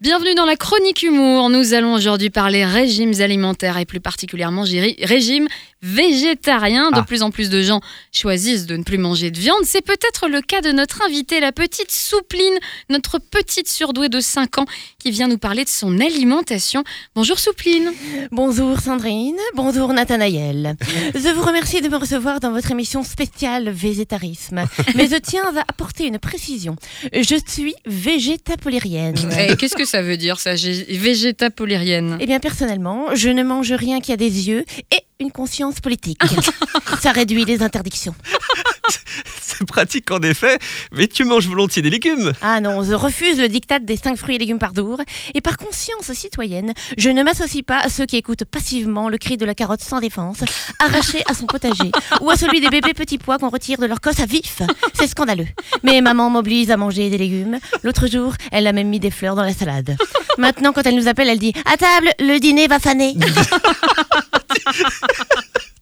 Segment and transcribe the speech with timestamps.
[0.00, 1.50] Bienvenue dans la chronique humour.
[1.50, 5.46] Nous allons aujourd'hui parler régimes alimentaires et plus particulièrement géri- régime
[5.82, 6.90] végétarien.
[6.90, 7.02] De Ah.
[7.02, 7.80] plus en plus de gens
[8.12, 9.60] choisissent de ne plus manger de viande.
[9.64, 14.58] C'est peut-être le cas de notre invitée, la petite Soupline, notre petite surdouée de 5
[14.58, 14.66] ans
[14.98, 16.84] qui vient nous parler de son alimentation.
[17.14, 17.92] Bonjour Soupline.
[18.32, 20.76] Bonjour Sandrine, bonjour Nathanaël.
[21.14, 24.64] Je vous remercie de me recevoir dans votre émission spéciale végétarisme.
[24.94, 26.76] Mais je tiens à apporter une précision.
[27.12, 29.16] Je suis végétapolérienne.
[29.38, 33.72] Eh, Qu'est-ce que ça veut dire ça, gé- végétapolérienne Eh bien personnellement, je ne mange
[33.72, 36.22] rien qui a des yeux et une conscience politique.
[37.00, 38.14] Ça réduit les interdictions.
[39.40, 40.58] C'est pratique en effet,
[40.92, 42.32] mais tu manges volontiers des légumes.
[42.40, 45.00] Ah non, je refuse le diktat des 5 fruits et légumes par jour.
[45.34, 49.36] Et par conscience citoyenne, je ne m'associe pas à ceux qui écoutent passivement le cri
[49.36, 50.38] de la carotte sans défense,
[50.78, 54.00] arraché à son potager, ou à celui des bébés petits pois qu'on retire de leur
[54.00, 54.62] cosse à vif.
[54.94, 55.48] C'est scandaleux.
[55.82, 57.58] Mais maman m'oblige à manger des légumes.
[57.82, 59.96] L'autre jour, elle a même mis des fleurs dans la salade.
[60.38, 63.14] Maintenant, quand elle nous appelle, elle dit À table, le dîner va faner.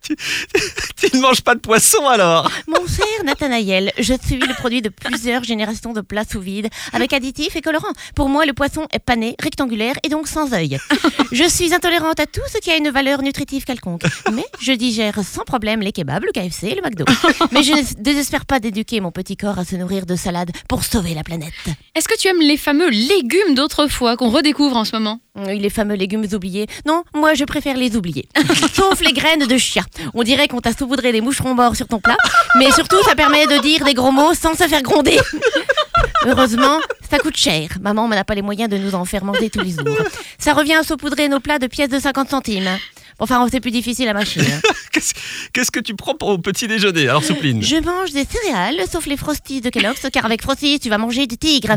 [0.96, 4.88] Tu ne manges pas de poisson alors Mon cher Nathanaël, je suis le produit de
[4.88, 7.92] plusieurs générations de plats sous vide avec additifs et colorants.
[8.14, 10.78] Pour moi, le poisson est pané, rectangulaire et donc sans œil.
[11.32, 14.04] Je suis intolérante à tout ce qui a une valeur nutritive quelconque.
[14.32, 17.04] Mais je digère sans problème les kebabs, le KFC et le McDo.
[17.52, 20.84] Mais je ne désespère pas d'éduquer mon petit corps à se nourrir de salade pour
[20.84, 21.52] sauver la planète.
[21.94, 25.20] Est-ce que tu aimes les fameux légumes d'autrefois qu'on redécouvre en ce moment?
[25.46, 26.66] Les fameux légumes oubliés.
[26.86, 28.28] Non, moi je préfère les oublier.
[28.74, 29.82] Sauf les graines de chia.
[30.14, 32.16] On dirait qu'on t'a saupoudré des moucherons morts sur ton plat,
[32.58, 35.18] mais surtout ça permet de dire des gros mots sans se faire gronder.
[36.26, 36.78] Heureusement,
[37.10, 37.70] ça coûte cher.
[37.80, 39.98] Maman n'a pas les moyens de nous en faire manger tous les jours.
[40.38, 42.68] Ça revient à saupoudrer nos plats de pièces de 50 centimes.
[43.20, 44.40] Enfin, c'est plus difficile à mâcher.
[44.40, 44.60] hein.
[44.92, 45.12] Qu'est-ce
[45.52, 47.62] qu'est-ce que tu prends pour au petit déjeuner Alors Soupline?
[47.62, 51.26] Je mange des céréales, sauf les Frosties de Kellogg's, car avec Frosties, tu vas manger
[51.26, 51.76] du tigre.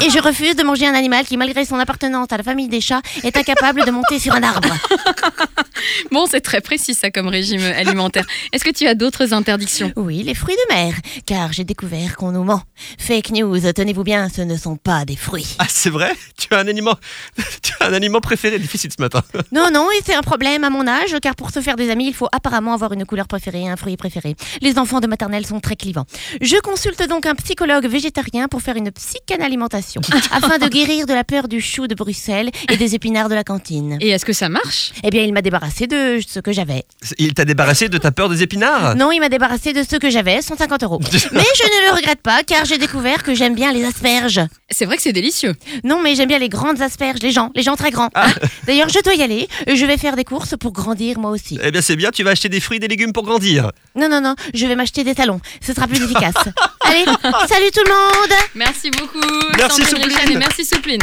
[0.00, 2.80] Et je refuse de manger un animal qui, malgré son appartenance à la famille des
[2.80, 4.68] chats, est incapable de monter sur un arbre.
[6.10, 8.26] Bon, c'est très précis ça comme régime alimentaire.
[8.52, 9.92] Est-ce que tu as d'autres interdictions?
[9.96, 10.94] Oui, les fruits de mer,
[11.26, 12.62] car j'ai découvert qu'on nous ment.
[12.98, 15.56] Fake news, tenez-vous bien, ce ne sont pas des fruits.
[15.58, 16.12] Ah c'est vrai?
[16.38, 16.96] Tu as un aliment
[17.62, 19.22] Tu as un aliment préféré difficile ce matin.
[19.52, 22.06] Non, non, et c'est un problème à mon âge, car pour se faire des amis,
[22.06, 24.34] il faut apparemment avoir une couleur préférée, un fruit préféré.
[24.62, 26.06] Les enfants de maternelle sont très clivants.
[26.40, 30.00] Je consulte donc un psychologue végétarien pour faire une psychanalimentation,
[30.30, 33.44] afin de guérir de la peur du chou de Bruxelles et des épinards de la
[33.44, 33.98] cantine.
[34.00, 34.92] Et est-ce que ça marche?
[35.02, 36.84] Eh bien, il m'a débarrassé de ce que j'avais.
[37.18, 38.94] Il t'a débarrassé de ta peur des épinards?
[38.96, 41.00] Non, il m'a débarrassé de ce que j'avais, 150 euros.
[41.12, 41.18] Mais
[41.56, 44.40] je ne le regrette pas, car j'ai découvert que j'aime bien les asperges.
[44.70, 45.54] C'est vrai que c'est délicieux.
[45.84, 48.08] Non, mais j'aime bien les grandes asperges, les gens, les gens très grands.
[48.14, 48.32] hein.
[48.66, 49.48] D'ailleurs, je dois y aller.
[49.66, 51.58] Je vais faire des courses pour grandir moi aussi.
[51.62, 53.70] Eh bien c'est bien, tu vas acheter des fruits et des légumes pour grandir.
[53.94, 55.40] Non, non, non, je vais m'acheter des talons.
[55.64, 56.34] Ce sera plus efficace.
[56.80, 57.04] Allez,
[57.48, 59.20] salut tout le monde Merci beaucoup.
[59.56, 60.38] Merci, Soupline.
[60.38, 61.00] Merci Soupline.